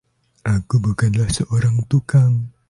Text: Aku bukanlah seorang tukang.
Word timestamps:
Aku 0.55 0.75
bukanlah 0.83 1.29
seorang 1.37 1.75
tukang. 1.91 2.33